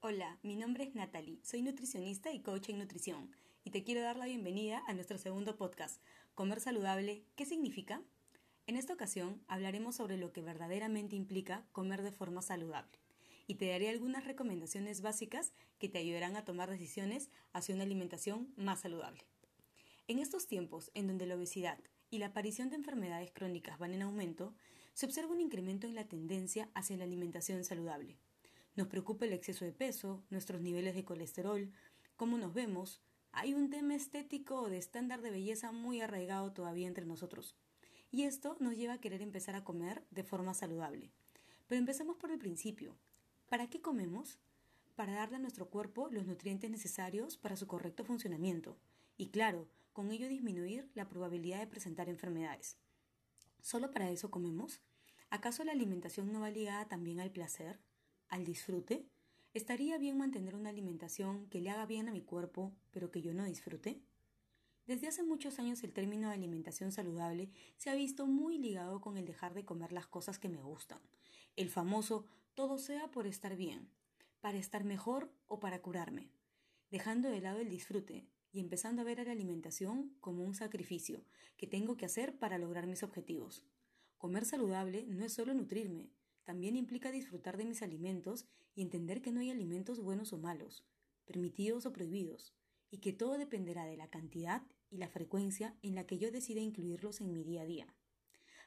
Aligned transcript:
Hola, 0.00 0.38
mi 0.42 0.56
nombre 0.56 0.84
es 0.84 0.94
Natalie, 0.94 1.38
soy 1.42 1.60
nutricionista 1.60 2.32
y 2.32 2.40
coach 2.40 2.70
en 2.70 2.78
nutrición 2.78 3.30
y 3.64 3.70
te 3.70 3.84
quiero 3.84 4.00
dar 4.00 4.16
la 4.16 4.24
bienvenida 4.24 4.82
a 4.86 4.94
nuestro 4.94 5.18
segundo 5.18 5.58
podcast, 5.58 6.00
Comer 6.34 6.60
Saludable, 6.60 7.26
¿qué 7.36 7.44
significa? 7.44 8.00
En 8.66 8.76
esta 8.76 8.94
ocasión 8.94 9.42
hablaremos 9.46 9.96
sobre 9.96 10.16
lo 10.16 10.32
que 10.32 10.40
verdaderamente 10.40 11.16
implica 11.16 11.66
comer 11.72 12.00
de 12.00 12.12
forma 12.12 12.40
saludable 12.40 12.98
y 13.46 13.56
te 13.56 13.68
daré 13.68 13.90
algunas 13.90 14.24
recomendaciones 14.24 15.02
básicas 15.02 15.52
que 15.78 15.90
te 15.90 15.98
ayudarán 15.98 16.34
a 16.34 16.46
tomar 16.46 16.70
decisiones 16.70 17.28
hacia 17.52 17.74
una 17.74 17.84
alimentación 17.84 18.54
más 18.56 18.80
saludable. 18.80 19.26
En 20.08 20.18
estos 20.18 20.46
tiempos 20.46 20.90
en 20.94 21.08
donde 21.08 21.26
la 21.26 21.34
obesidad 21.34 21.78
y 22.10 22.20
la 22.20 22.28
aparición 22.28 22.70
de 22.70 22.76
enfermedades 22.76 23.32
crónicas 23.32 23.78
van 23.78 23.92
en 23.92 24.00
aumento, 24.00 24.54
se 24.94 25.06
observa 25.06 25.32
un 25.32 25.40
incremento 25.40 25.86
en 25.86 25.96
la 25.96 26.08
tendencia 26.08 26.70
hacia 26.72 26.96
la 26.96 27.04
alimentación 27.04 27.64
saludable. 27.64 28.16
Nos 28.76 28.86
preocupa 28.86 29.24
el 29.24 29.32
exceso 29.32 29.64
de 29.64 29.72
peso, 29.72 30.24
nuestros 30.30 30.60
niveles 30.60 30.94
de 30.94 31.04
colesterol, 31.04 31.72
cómo 32.16 32.38
nos 32.38 32.54
vemos. 32.54 33.02
Hay 33.32 33.54
un 33.54 33.70
tema 33.70 33.96
estético 33.96 34.60
o 34.60 34.70
de 34.70 34.78
estándar 34.78 35.20
de 35.20 35.30
belleza 35.30 35.72
muy 35.72 36.00
arraigado 36.00 36.52
todavía 36.52 36.86
entre 36.86 37.06
nosotros. 37.06 37.56
Y 38.12 38.22
esto 38.22 38.56
nos 38.60 38.76
lleva 38.76 38.94
a 38.94 39.00
querer 39.00 39.20
empezar 39.20 39.56
a 39.56 39.64
comer 39.64 40.06
de 40.12 40.22
forma 40.22 40.54
saludable. 40.54 41.10
Pero 41.66 41.80
empecemos 41.80 42.16
por 42.16 42.30
el 42.30 42.38
principio. 42.38 42.96
¿Para 43.48 43.68
qué 43.68 43.80
comemos? 43.80 44.38
Para 44.94 45.14
darle 45.14 45.36
a 45.36 45.40
nuestro 45.40 45.68
cuerpo 45.70 46.08
los 46.10 46.24
nutrientes 46.24 46.70
necesarios 46.70 47.36
para 47.36 47.56
su 47.56 47.66
correcto 47.66 48.04
funcionamiento. 48.04 48.78
Y 49.16 49.30
claro, 49.30 49.68
con 49.92 50.12
ello 50.12 50.28
disminuir 50.28 50.88
la 50.94 51.08
probabilidad 51.08 51.58
de 51.58 51.66
presentar 51.66 52.08
enfermedades. 52.08 52.76
¿Solo 53.64 53.90
para 53.90 54.10
eso 54.10 54.30
comemos? 54.30 54.82
¿Acaso 55.30 55.64
la 55.64 55.72
alimentación 55.72 56.30
no 56.30 56.40
va 56.40 56.50
ligada 56.50 56.86
también 56.86 57.18
al 57.18 57.30
placer, 57.30 57.80
al 58.28 58.44
disfrute? 58.44 59.08
¿Estaría 59.54 59.96
bien 59.96 60.18
mantener 60.18 60.54
una 60.54 60.68
alimentación 60.68 61.48
que 61.48 61.62
le 61.62 61.70
haga 61.70 61.86
bien 61.86 62.06
a 62.06 62.12
mi 62.12 62.20
cuerpo, 62.20 62.74
pero 62.90 63.10
que 63.10 63.22
yo 63.22 63.32
no 63.32 63.42
disfrute? 63.46 64.02
Desde 64.86 65.08
hace 65.08 65.22
muchos 65.22 65.58
años 65.58 65.82
el 65.82 65.94
término 65.94 66.28
de 66.28 66.34
alimentación 66.34 66.92
saludable 66.92 67.48
se 67.78 67.88
ha 67.88 67.94
visto 67.94 68.26
muy 68.26 68.58
ligado 68.58 69.00
con 69.00 69.16
el 69.16 69.24
dejar 69.24 69.54
de 69.54 69.64
comer 69.64 69.92
las 69.92 70.06
cosas 70.06 70.38
que 70.38 70.50
me 70.50 70.60
gustan, 70.60 71.00
el 71.56 71.70
famoso 71.70 72.26
todo 72.52 72.76
sea 72.76 73.10
por 73.10 73.26
estar 73.26 73.56
bien, 73.56 73.88
para 74.42 74.58
estar 74.58 74.84
mejor 74.84 75.32
o 75.46 75.58
para 75.58 75.80
curarme, 75.80 76.30
dejando 76.90 77.30
de 77.30 77.40
lado 77.40 77.60
el 77.60 77.70
disfrute, 77.70 78.28
y 78.54 78.60
empezando 78.60 79.02
a 79.02 79.04
ver 79.04 79.20
a 79.20 79.24
la 79.24 79.32
alimentación 79.32 80.14
como 80.20 80.44
un 80.44 80.54
sacrificio 80.54 81.24
que 81.56 81.66
tengo 81.66 81.96
que 81.96 82.06
hacer 82.06 82.38
para 82.38 82.56
lograr 82.56 82.86
mis 82.86 83.02
objetivos. 83.02 83.64
Comer 84.16 84.44
saludable 84.44 85.04
no 85.08 85.24
es 85.24 85.32
solo 85.32 85.52
nutrirme, 85.54 86.08
también 86.44 86.76
implica 86.76 87.10
disfrutar 87.10 87.56
de 87.56 87.64
mis 87.64 87.82
alimentos 87.82 88.46
y 88.76 88.82
entender 88.82 89.22
que 89.22 89.32
no 89.32 89.40
hay 89.40 89.50
alimentos 89.50 90.00
buenos 90.00 90.32
o 90.32 90.38
malos, 90.38 90.84
permitidos 91.26 91.84
o 91.84 91.92
prohibidos, 91.92 92.54
y 92.92 92.98
que 92.98 93.12
todo 93.12 93.38
dependerá 93.38 93.86
de 93.86 93.96
la 93.96 94.08
cantidad 94.08 94.62
y 94.88 94.98
la 94.98 95.08
frecuencia 95.08 95.76
en 95.82 95.96
la 95.96 96.06
que 96.06 96.18
yo 96.18 96.30
decida 96.30 96.60
incluirlos 96.60 97.20
en 97.20 97.32
mi 97.32 97.42
día 97.42 97.62
a 97.62 97.66
día. 97.66 97.94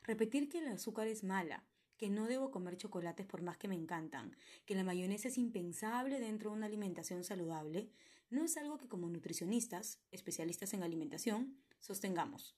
Repetir 0.03 0.49
que 0.49 0.59
el 0.59 0.67
azúcar 0.67 1.07
es 1.07 1.23
mala 1.23 1.63
que 1.97 2.09
no 2.09 2.27
debo 2.27 2.51
comer 2.51 2.77
chocolates 2.77 3.25
por 3.25 3.41
más 3.41 3.57
que 3.57 3.67
me 3.67 3.75
encantan, 3.75 4.35
que 4.65 4.75
la 4.75 4.83
mayonesa 4.83 5.29
es 5.29 5.37
impensable 5.37 6.19
dentro 6.19 6.51
de 6.51 6.57
una 6.57 6.67
alimentación 6.67 7.23
saludable, 7.23 7.89
no 8.29 8.43
es 8.43 8.57
algo 8.57 8.77
que 8.77 8.87
como 8.87 9.09
nutricionistas, 9.09 9.99
especialistas 10.11 10.73
en 10.73 10.83
alimentación, 10.83 11.57
sostengamos. 11.79 12.57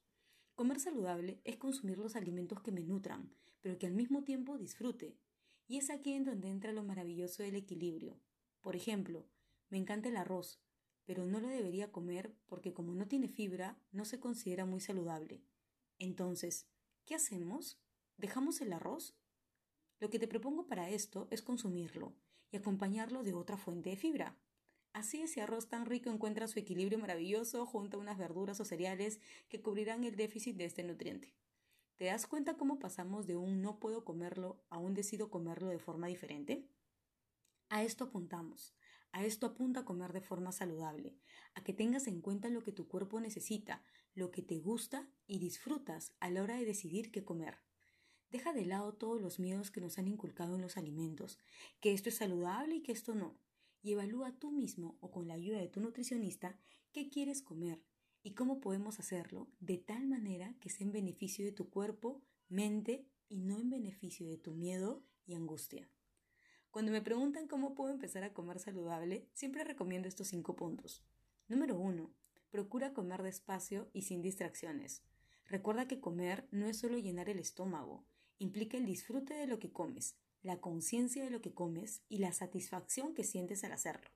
Comer 0.56 0.80
saludable 0.80 1.42
es 1.44 1.58
consumir 1.58 1.98
los 1.98 2.16
alimentos 2.16 2.62
que 2.62 2.72
me 2.72 2.84
nutran, 2.84 3.34
pero 3.62 3.78
que 3.78 3.88
al 3.88 3.94
mismo 3.94 4.24
tiempo 4.24 4.58
disfrute. 4.58 5.18
Y 5.68 5.78
es 5.78 5.90
aquí 5.90 6.14
en 6.14 6.26
donde 6.26 6.50
entra 6.50 6.72
lo 6.72 6.84
maravilloso 6.84 7.44
del 7.44 7.56
equilibrio. 7.56 8.20
Por 8.62 8.76
ejemplo, 8.76 9.28
me 9.70 9.78
encanta 9.78 10.10
el 10.10 10.18
arroz, 10.18 10.60
pero 11.06 11.26
no 11.26 11.40
lo 11.40 11.48
debería 11.48 11.92
comer 11.92 12.36
porque 12.48 12.74
como 12.74 12.94
no 12.94 13.08
tiene 13.08 13.30
fibra, 13.30 13.80
no 13.92 14.06
se 14.06 14.20
considera 14.20 14.66
muy 14.66 14.82
saludable. 14.82 15.44
Entonces, 15.98 16.68
¿qué 17.06 17.16
hacemos? 17.16 17.80
¿Dejamos 18.18 18.62
el 18.62 18.74
arroz? 18.74 19.16
Lo 20.00 20.10
que 20.10 20.20
te 20.20 20.28
propongo 20.28 20.68
para 20.68 20.90
esto 20.90 21.28
es 21.30 21.42
consumirlo 21.42 22.16
y 22.52 22.58
acompañarlo 22.58 23.24
de 23.24 23.34
otra 23.34 23.58
fuente 23.58 23.92
de 23.92 23.98
fibra. 23.98 24.38
Así 24.94 25.22
ese 25.22 25.42
arroz 25.42 25.70
tan 25.70 25.86
rico 25.86 26.10
encuentra 26.10 26.48
su 26.48 26.60
equilibrio 26.60 26.98
maravilloso 26.98 27.66
junto 27.66 27.98
a 27.98 28.00
unas 28.00 28.18
verduras 28.18 28.60
o 28.60 28.66
cereales 28.66 29.20
que 29.48 29.62
cubrirán 29.62 30.04
el 30.04 30.16
déficit 30.16 30.58
de 30.58 30.66
este 30.66 30.84
nutriente. 30.84 31.34
¿Te 31.98 32.06
das 32.06 32.28
cuenta 32.28 32.58
cómo 32.58 32.80
pasamos 32.80 33.28
de 33.28 33.36
un 33.36 33.62
no 33.62 33.80
puedo 33.80 34.06
comerlo 34.06 34.64
a 34.70 34.78
un 34.78 34.94
decido 34.94 35.30
comerlo 35.30 35.68
de 35.68 35.80
forma 35.80 36.08
diferente? 36.08 36.66
A 37.70 37.84
esto 37.84 38.06
apuntamos. 38.06 38.74
A 39.12 39.26
esto 39.26 39.48
apunta 39.48 39.82
a 39.82 39.86
comer 39.86 40.14
de 40.14 40.22
forma 40.22 40.52
saludable, 40.52 41.18
a 41.56 41.64
que 41.64 41.74
tengas 41.74 42.08
en 42.08 42.22
cuenta 42.22 42.50
lo 42.50 42.64
que 42.64 42.72
tu 42.72 42.88
cuerpo 42.88 43.20
necesita, 43.20 43.84
lo 44.14 44.32
que 44.32 44.44
te 44.44 44.60
gusta 44.60 45.08
y 45.28 45.40
disfrutas 45.40 46.14
a 46.20 46.30
la 46.30 46.44
hora 46.44 46.56
de 46.58 46.66
decidir 46.66 47.12
qué 47.12 47.24
comer. 47.24 47.58
Deja 48.30 48.54
de 48.54 48.66
lado 48.66 48.94
todos 48.94 49.20
los 49.20 49.40
miedos 49.40 49.72
que 49.72 49.82
nos 49.82 49.98
han 49.98 50.08
inculcado 50.08 50.56
en 50.56 50.62
los 50.62 50.78
alimentos, 50.78 51.40
que 51.80 51.94
esto 51.94 52.10
es 52.10 52.16
saludable 52.16 52.76
y 52.76 52.82
que 52.84 52.92
esto 52.92 53.16
no, 53.16 53.36
y 53.82 53.94
evalúa 53.94 54.32
tú 54.34 54.52
mismo 54.52 54.98
o 55.00 55.12
con 55.12 55.28
la 55.28 55.36
ayuda 55.36 55.60
de 55.60 55.68
tu 55.68 55.80
nutricionista 55.80 56.58
qué 56.92 57.10
quieres 57.10 57.42
comer 57.42 57.82
y 58.24 58.34
cómo 58.34 58.60
podemos 58.60 59.00
hacerlo 59.00 59.48
de 59.60 59.78
tal 59.78 60.08
manera 60.08 60.56
que 60.60 60.70
sea 60.70 60.86
en 60.86 60.92
beneficio 60.92 61.46
de 61.46 61.52
tu 61.52 61.70
cuerpo, 61.70 62.22
mente 62.48 63.06
y 63.30 63.40
no 63.40 63.60
en 63.60 63.70
beneficio 63.70 64.28
de 64.28 64.38
tu 64.38 64.54
miedo 64.54 65.04
y 65.26 65.36
angustia. 65.36 65.90
Cuando 66.72 66.92
me 66.92 67.02
preguntan 67.02 67.48
cómo 67.48 67.74
puedo 67.74 67.92
empezar 67.92 68.24
a 68.24 68.34
comer 68.34 68.60
saludable, 68.60 69.28
siempre 69.34 69.64
recomiendo 69.64 70.08
estos 70.08 70.28
cinco 70.28 70.56
puntos. 70.56 71.04
Número 71.48 71.80
uno, 71.80 72.14
procura 72.52 72.94
comer 72.94 73.24
despacio 73.24 73.90
y 73.94 74.04
sin 74.04 74.22
distracciones. 74.22 75.04
Recuerda 75.46 75.88
que 75.88 76.00
comer 76.00 76.48
no 76.52 76.68
es 76.68 76.78
solo 76.78 76.98
llenar 76.98 77.30
el 77.30 77.40
estómago, 77.40 78.06
implica 78.38 78.78
el 78.78 78.86
disfrute 78.86 79.34
de 79.34 79.48
lo 79.48 79.58
que 79.58 79.72
comes, 79.72 80.16
la 80.42 80.62
conciencia 80.62 81.24
de 81.24 81.30
lo 81.30 81.42
que 81.42 81.54
comes 81.54 82.02
y 82.08 82.20
la 82.20 82.32
satisfacción 82.32 83.14
que 83.14 83.24
sientes 83.24 83.64
al 83.64 83.74
hacerlo. 83.74 84.10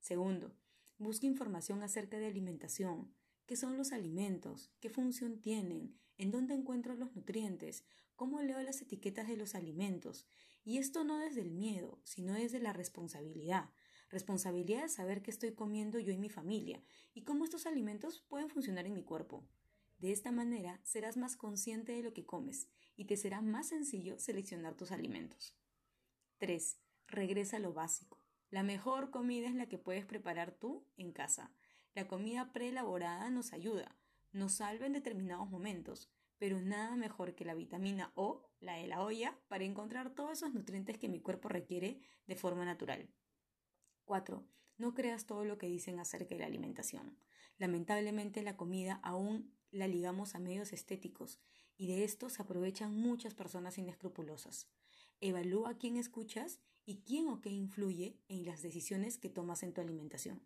Segundo, 0.00 0.54
busca 0.98 1.26
información 1.26 1.82
acerca 1.82 2.18
de 2.18 2.26
alimentación, 2.26 3.14
qué 3.46 3.56
son 3.56 3.76
los 3.76 3.92
alimentos, 3.92 4.70
qué 4.80 4.90
función 4.90 5.40
tienen, 5.40 5.98
en 6.18 6.30
dónde 6.30 6.54
encuentro 6.54 6.94
los 6.94 7.14
nutrientes, 7.14 7.84
cómo 8.16 8.40
leo 8.40 8.60
las 8.62 8.80
etiquetas 8.82 9.28
de 9.28 9.36
los 9.36 9.54
alimentos. 9.54 10.26
Y 10.64 10.78
esto 10.78 11.04
no 11.04 11.18
desde 11.18 11.42
el 11.42 11.50
miedo, 11.50 12.00
sino 12.02 12.32
desde 12.34 12.58
la 12.58 12.72
responsabilidad. 12.72 13.70
Responsabilidad 14.08 14.82
de 14.82 14.88
saber 14.88 15.22
qué 15.22 15.30
estoy 15.30 15.52
comiendo 15.52 15.98
yo 15.98 16.12
y 16.12 16.18
mi 16.18 16.28
familia 16.28 16.82
y 17.14 17.22
cómo 17.22 17.44
estos 17.44 17.66
alimentos 17.66 18.24
pueden 18.28 18.48
funcionar 18.48 18.86
en 18.86 18.94
mi 18.94 19.02
cuerpo. 19.02 19.46
De 19.98 20.12
esta 20.12 20.30
manera 20.30 20.80
serás 20.82 21.16
más 21.16 21.36
consciente 21.36 21.92
de 21.92 22.02
lo 22.02 22.12
que 22.12 22.26
comes 22.26 22.68
y 22.96 23.06
te 23.06 23.16
será 23.16 23.40
más 23.40 23.68
sencillo 23.68 24.18
seleccionar 24.18 24.74
tus 24.74 24.92
alimentos. 24.92 25.54
3. 26.38 26.78
Regresa 27.08 27.56
a 27.56 27.60
lo 27.60 27.72
básico. 27.72 28.20
La 28.50 28.62
mejor 28.62 29.10
comida 29.10 29.48
es 29.48 29.54
la 29.54 29.66
que 29.66 29.78
puedes 29.78 30.04
preparar 30.04 30.52
tú 30.52 30.86
en 30.96 31.12
casa. 31.12 31.52
La 31.94 32.06
comida 32.06 32.52
preelaborada 32.52 33.30
nos 33.30 33.52
ayuda, 33.52 33.96
nos 34.32 34.52
salva 34.52 34.86
en 34.86 34.92
determinados 34.92 35.48
momentos, 35.48 36.10
pero 36.38 36.60
nada 36.60 36.94
mejor 36.96 37.34
que 37.34 37.46
la 37.46 37.54
vitamina 37.54 38.12
O, 38.14 38.50
la 38.60 38.74
de 38.74 38.86
la 38.86 39.02
olla, 39.02 39.38
para 39.48 39.64
encontrar 39.64 40.14
todos 40.14 40.32
esos 40.32 40.52
nutrientes 40.52 40.98
que 40.98 41.08
mi 41.08 41.20
cuerpo 41.20 41.48
requiere 41.48 42.00
de 42.26 42.36
forma 42.36 42.64
natural. 42.64 43.08
4. 44.04 44.46
No 44.76 44.94
creas 44.94 45.26
todo 45.26 45.44
lo 45.44 45.56
que 45.56 45.68
dicen 45.68 45.98
acerca 45.98 46.34
de 46.34 46.40
la 46.40 46.46
alimentación. 46.46 47.18
Lamentablemente 47.58 48.42
la 48.42 48.56
comida 48.56 49.00
aún 49.02 49.52
la 49.70 49.88
ligamos 49.88 50.34
a 50.34 50.38
medios 50.38 50.72
estéticos 50.72 51.40
y 51.76 51.86
de 51.86 52.04
esto 52.04 52.28
se 52.28 52.42
aprovechan 52.42 52.94
muchas 52.94 53.34
personas 53.34 53.78
inescrupulosas. 53.78 54.68
Evalúa 55.20 55.78
quién 55.78 55.96
escuchas 55.96 56.60
y 56.84 56.98
quién 56.98 57.28
o 57.28 57.40
qué 57.40 57.50
influye 57.50 58.18
en 58.28 58.44
las 58.44 58.62
decisiones 58.62 59.18
que 59.18 59.28
tomas 59.28 59.62
en 59.62 59.72
tu 59.72 59.80
alimentación. 59.80 60.42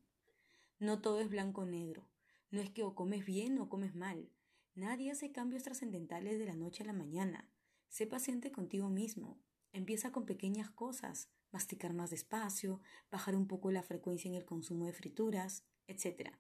No 0.79 1.01
todo 1.01 1.21
es 1.21 1.29
blanco 1.29 1.63
o 1.63 1.67
negro. 1.67 2.07
No 2.51 2.61
es 2.61 2.71
que 2.71 2.83
o 2.83 2.95
comes 2.95 3.25
bien 3.25 3.59
o 3.59 3.69
comes 3.69 3.95
mal. 3.95 4.31
Nadie 4.75 5.11
hace 5.11 5.31
cambios 5.31 5.63
trascendentales 5.63 6.39
de 6.39 6.47
la 6.47 6.55
noche 6.55 6.83
a 6.83 6.87
la 6.87 6.93
mañana. 6.93 7.49
Sé 7.89 8.07
paciente 8.07 8.51
contigo 8.51 8.89
mismo. 8.89 9.39
Empieza 9.73 10.11
con 10.11 10.25
pequeñas 10.25 10.71
cosas, 10.71 11.29
masticar 11.53 11.93
más 11.93 12.11
despacio, 12.11 12.81
bajar 13.11 13.37
un 13.37 13.47
poco 13.47 13.71
la 13.71 13.83
frecuencia 13.83 14.29
en 14.29 14.35
el 14.35 14.45
consumo 14.45 14.87
de 14.87 14.93
frituras, 14.93 15.65
etc. 15.87 16.33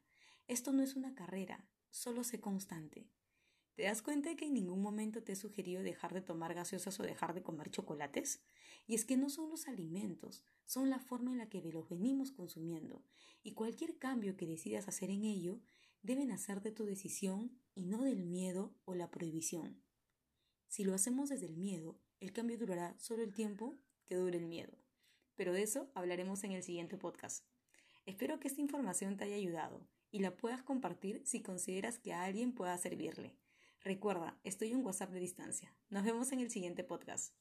Esto 0.50 0.72
no 0.72 0.82
es 0.82 0.96
una 0.96 1.14
carrera, 1.14 1.64
solo 1.90 2.24
sé 2.24 2.40
constante. 2.40 3.08
¿Te 3.76 3.84
das 3.84 4.02
cuenta 4.02 4.30
de 4.30 4.34
que 4.34 4.46
en 4.46 4.54
ningún 4.54 4.82
momento 4.82 5.22
te 5.22 5.30
he 5.30 5.36
sugerido 5.36 5.80
dejar 5.80 6.12
de 6.12 6.22
tomar 6.22 6.54
gaseosas 6.54 6.98
o 6.98 7.04
dejar 7.04 7.34
de 7.34 7.42
comer 7.44 7.70
chocolates? 7.70 8.42
Y 8.88 8.96
es 8.96 9.04
que 9.04 9.16
no 9.16 9.30
son 9.30 9.48
los 9.48 9.68
alimentos, 9.68 10.42
son 10.66 10.90
la 10.90 10.98
forma 10.98 11.30
en 11.30 11.38
la 11.38 11.48
que 11.48 11.62
los 11.62 11.88
venimos 11.88 12.32
consumiendo, 12.32 13.04
y 13.44 13.52
cualquier 13.52 13.96
cambio 13.96 14.36
que 14.36 14.48
decidas 14.48 14.88
hacer 14.88 15.10
en 15.10 15.22
ello 15.22 15.60
debe 16.02 16.24
nacer 16.24 16.62
de 16.62 16.72
tu 16.72 16.84
decisión 16.84 17.56
y 17.76 17.84
no 17.84 18.02
del 18.02 18.24
miedo 18.24 18.74
o 18.86 18.96
la 18.96 19.08
prohibición. 19.08 19.80
Si 20.66 20.82
lo 20.82 20.94
hacemos 20.94 21.28
desde 21.28 21.46
el 21.46 21.56
miedo, 21.56 22.00
El 22.18 22.32
cambio 22.32 22.58
durará 22.58 22.98
solo 22.98 23.22
el 23.22 23.32
tiempo 23.32 23.78
que 24.04 24.16
dure 24.16 24.36
el 24.36 24.46
miedo. 24.46 24.76
Pero 25.36 25.52
de 25.52 25.62
eso 25.62 25.92
hablaremos 25.94 26.42
en 26.42 26.50
el 26.50 26.64
siguiente 26.64 26.98
podcast. 26.98 27.46
Espero 28.04 28.40
que 28.40 28.48
esta 28.48 28.60
información 28.60 29.16
te 29.16 29.24
haya 29.24 29.36
ayudado 29.36 29.88
y 30.10 30.20
la 30.20 30.36
puedas 30.36 30.62
compartir 30.62 31.22
si 31.24 31.42
consideras 31.42 31.98
que 31.98 32.12
a 32.12 32.24
alguien 32.24 32.52
pueda 32.52 32.76
servirle. 32.78 33.36
Recuerda, 33.82 34.38
estoy 34.44 34.72
en 34.72 34.84
WhatsApp 34.84 35.10
de 35.10 35.20
distancia. 35.20 35.74
Nos 35.88 36.04
vemos 36.04 36.32
en 36.32 36.40
el 36.40 36.50
siguiente 36.50 36.84
podcast. 36.84 37.34